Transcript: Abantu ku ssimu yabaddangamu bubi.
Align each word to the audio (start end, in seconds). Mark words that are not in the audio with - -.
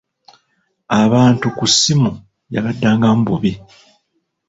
Abantu 1.01 1.45
ku 1.57 1.65
ssimu 1.71 2.11
yabaddangamu 2.53 3.21
bubi. 3.27 3.51